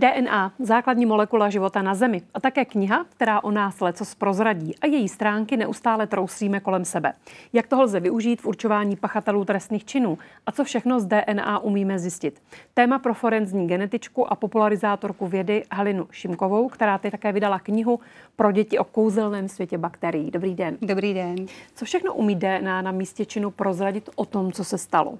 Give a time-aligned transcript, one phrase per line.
[0.00, 4.86] DNA, základní molekula života na Zemi a také kniha, která o nás leco prozradí a
[4.86, 7.12] její stránky neustále trousíme kolem sebe.
[7.52, 11.98] Jak toho lze využít v určování pachatelů trestných činů a co všechno z DNA umíme
[11.98, 12.42] zjistit.
[12.74, 18.00] Téma pro forenzní genetičku a popularizátorku vědy Halinu Šimkovou, která ty také vydala knihu
[18.36, 20.30] pro děti o kouzelném světě bakterií.
[20.30, 20.76] Dobrý den.
[20.82, 21.36] Dobrý den.
[21.74, 25.18] Co všechno umí DNA na místě činu prozradit o tom, co se stalo?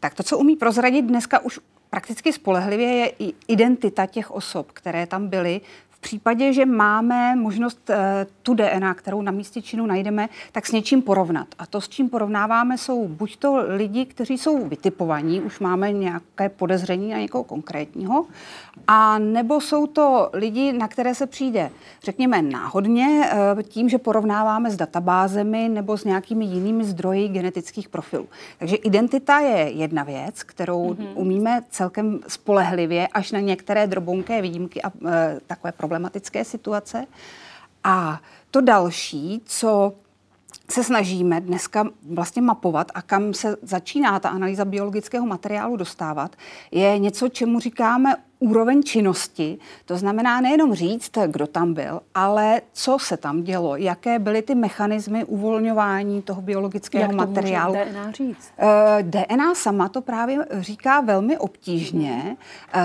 [0.00, 1.60] Tak to, co umí prozradit dneska už
[1.92, 5.60] prakticky spolehlivě, je i identita těch osob, které tam byly
[6.02, 11.02] případě, že máme možnost eh, tu DNA, kterou na místě činu najdeme, tak s něčím
[11.02, 11.46] porovnat.
[11.58, 16.48] A to, s čím porovnáváme, jsou buď to lidi, kteří jsou vytipovaní, už máme nějaké
[16.48, 18.26] podezření na někoho konkrétního,
[18.86, 21.70] a nebo jsou to lidi, na které se přijde,
[22.02, 28.28] řekněme, náhodně, eh, tím, že porovnáváme s databázemi nebo s nějakými jinými zdroji genetických profilů.
[28.58, 31.08] Takže identita je jedna věc, kterou mm-hmm.
[31.14, 37.06] umíme celkem spolehlivě, až na některé drobonké výjimky a e, takové problémy problematické situace.
[37.84, 39.92] A to další, co
[40.70, 46.36] se snažíme dneska vlastně mapovat a kam se začíná ta analýza biologického materiálu dostávat,
[46.70, 49.58] je něco, čemu říkáme úroveň činnosti.
[49.84, 54.54] To znamená nejenom říct, kdo tam byl, ale co se tam dělo, jaké byly ty
[54.54, 57.74] mechanismy uvolňování toho biologického Jak materiálu.
[57.74, 58.52] Jak DNA říct?
[58.58, 62.36] Eh, DNA sama to právě říká velmi obtížně
[62.74, 62.80] uh,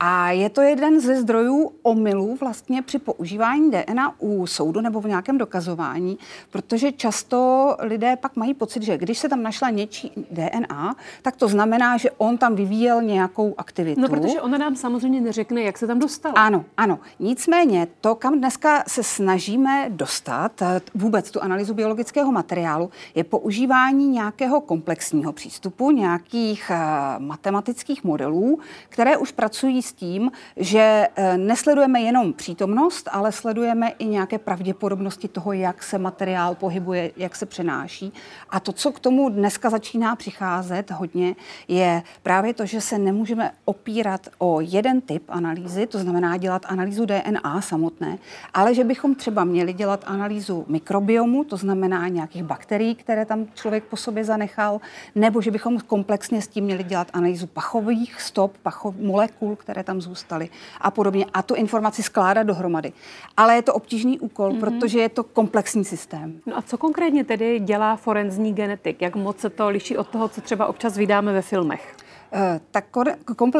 [0.00, 5.06] a je to jeden ze zdrojů omylů vlastně při používání DNA u soudu nebo v
[5.06, 6.18] nějakém dokazování,
[6.50, 11.48] protože často lidé pak mají pocit, že když se tam našla něčí DNA, tak to
[11.48, 14.00] znamená, že on tam vyvíjel nějakou aktivitu.
[14.00, 16.34] No, protože ona nám samozřejmě samozřejmě neřekne, jak se tam dostala.
[16.34, 16.98] Ano, ano.
[17.18, 24.08] Nicméně to, kam dneska se snažíme dostat, eh, vůbec tu analýzu biologického materiálu, je používání
[24.08, 32.00] nějakého komplexního přístupu, nějakých uh, matematických modelů, které už pracují s tím, že uh, nesledujeme
[32.00, 38.12] jenom přítomnost, ale sledujeme i nějaké pravděpodobnosti toho, jak se materiál pohybuje, jak se přenáší.
[38.50, 41.36] A to, co k tomu dneska začíná přicházet hodně,
[41.68, 46.66] je právě to, že se nemůžeme opírat o jeden jeden typ analýzy, to znamená dělat
[46.68, 48.18] analýzu DNA samotné,
[48.54, 53.84] ale že bychom třeba měli dělat analýzu mikrobiomu, to znamená nějakých bakterií, které tam člověk
[53.84, 54.80] po sobě zanechal,
[55.14, 60.00] nebo že bychom komplexně s tím měli dělat analýzu pachových stop, pachov, molekul, které tam
[60.00, 60.48] zůstaly
[60.80, 62.92] a podobně a tu informaci skládat dohromady.
[63.36, 64.60] Ale je to obtížný úkol, mm-hmm.
[64.60, 66.40] protože je to komplexní systém.
[66.46, 69.02] No a co konkrétně tedy dělá forenzní genetik?
[69.02, 71.96] Jak moc se to liší od toho, co třeba občas vydáme ve filmech?
[72.32, 72.84] Eh, tak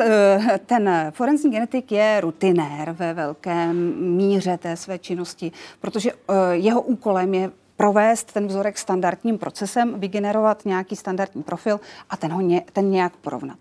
[0.00, 6.82] eh, ten forenzní genetik je rutinér ve velké míře té své činnosti, protože eh, jeho
[6.82, 11.80] úkolem je provést ten vzorek standardním procesem, vygenerovat nějaký standardní profil
[12.10, 13.58] a ten, ho ně, ten nějak porovnat.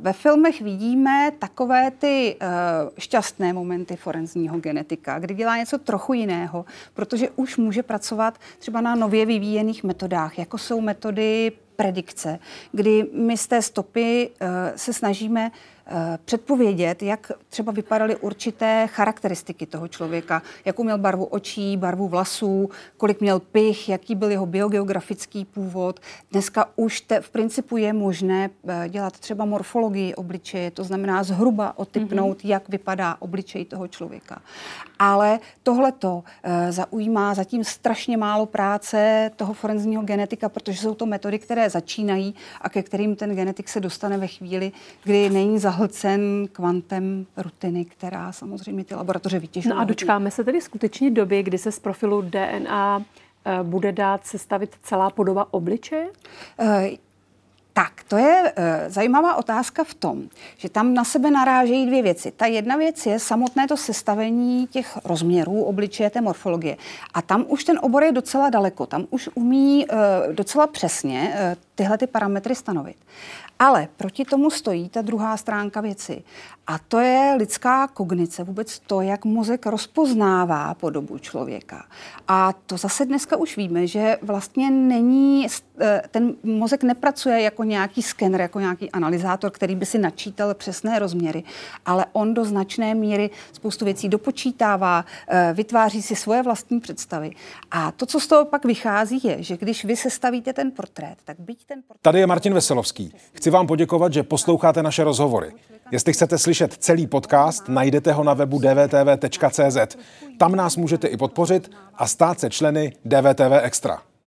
[0.00, 2.36] Ve filmech vidíme takové ty
[2.98, 6.64] šťastné momenty forenzního genetika, kdy dělá něco trochu jiného,
[6.94, 12.38] protože už může pracovat třeba na nově vyvíjených metodách, jako jsou metody predikce,
[12.72, 15.79] kdy my z té stopy uh, se snažíme Eh,
[16.24, 23.20] předpovědět, jak třeba vypadaly určité charakteristiky toho člověka, jakou měl barvu očí, barvu vlasů, kolik
[23.20, 26.00] měl pich, jaký byl jeho biogeografický původ.
[26.30, 31.78] Dneska už te, v principu je možné eh, dělat třeba morfologii obličeje, to znamená zhruba
[31.78, 32.48] otypnout, mm-hmm.
[32.48, 34.42] jak vypadá obličej toho člověka.
[34.98, 41.06] Ale tohle to e, zaujímá zatím strašně málo práce toho forenzního genetika, protože jsou to
[41.06, 44.72] metody, které začínají a ke kterým ten genetik se dostane ve chvíli,
[45.04, 49.74] kdy není zahled zahlcen kvantem rutiny, která samozřejmě ty laboratoře vytěžují.
[49.74, 53.02] No a dočkáme se tedy skutečně doby, kdy se z profilu DNA
[53.44, 56.08] eh, bude dát sestavit celá podoba obličeje?
[56.58, 56.66] Uh,
[57.72, 60.22] tak, to je uh, zajímavá otázka v tom,
[60.56, 62.32] že tam na sebe narážejí dvě věci.
[62.36, 66.76] Ta jedna věc je samotné to sestavení těch rozměrů obličeje, té morfologie.
[67.14, 68.86] A tam už ten obor je docela daleko.
[68.86, 72.96] Tam už umí uh, docela přesně uh, tyhle ty parametry stanovit.
[73.58, 76.22] Ale proti tomu stojí ta druhá stránka věci.
[76.66, 81.84] A to je lidská kognice, vůbec to, jak mozek rozpoznává podobu člověka.
[82.28, 85.46] A to zase dneska už víme, že vlastně není,
[85.80, 90.98] eh, ten mozek nepracuje jako nějaký skener, jako nějaký analyzátor, který by si načítal přesné
[90.98, 91.44] rozměry,
[91.86, 97.30] ale on do značné míry spoustu věcí dopočítává, eh, vytváří si svoje vlastní představy.
[97.70, 101.40] A to, co z toho pak vychází, je, že když vy sestavíte ten portrét, tak
[101.40, 101.69] byť.
[102.02, 103.14] Tady je Martin Veselovský.
[103.32, 105.52] Chci vám poděkovat, že posloucháte naše rozhovory.
[105.90, 109.96] Jestli chcete slyšet celý podcast, najdete ho na webu dvtv.cz.
[110.38, 114.02] Tam nás můžete i podpořit a stát se členy DVTV Extra.